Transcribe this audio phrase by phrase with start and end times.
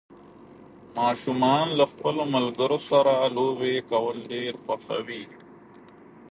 [0.97, 5.23] ماشومان له خپلو ملګرو سره لوبې کول ډېر خوښوي